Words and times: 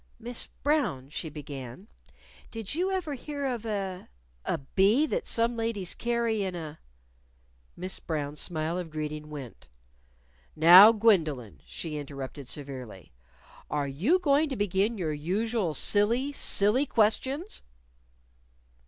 "Miss 0.19 0.47
Brown," 0.47 1.11
she 1.11 1.29
began, 1.29 1.87
"did 2.49 2.73
you 2.73 2.89
ever 2.89 3.13
hear 3.13 3.45
of 3.45 3.67
a 3.67 4.09
a 4.43 4.57
bee 4.57 5.05
that 5.05 5.27
some 5.27 5.55
ladies 5.55 5.93
carry 5.93 6.41
in 6.43 6.55
a" 6.55 6.79
Miss 7.77 7.99
Brown's 7.99 8.39
smile 8.39 8.79
of 8.79 8.89
greeting 8.89 9.29
went. 9.29 9.67
"Now, 10.55 10.91
Gwendolyn," 10.91 11.61
she 11.67 11.99
interrupted 11.99 12.47
severely, 12.47 13.11
"are 13.69 13.87
you 13.87 14.17
going 14.17 14.49
to 14.49 14.55
begin 14.55 14.97
your 14.97 15.13
usual 15.13 15.75
silly, 15.75 16.33
silly 16.33 16.87
questions?" 16.87 17.61